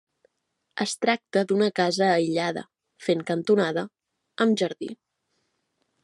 Es 0.85 0.93
tracta 1.05 1.41
d'una 1.51 1.67
casa 1.79 2.07
aïllada, 2.13 2.63
fent 3.07 3.21
cantonada, 3.27 3.83
amb 4.47 4.57
jardí. 4.63 4.89